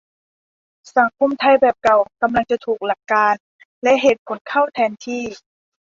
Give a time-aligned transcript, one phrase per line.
[0.97, 3.41] สังคมไทยแบบเก่ากำลังจะถูกหลักการณ์
[3.83, 5.23] และเหตุผลเข้าแทนที่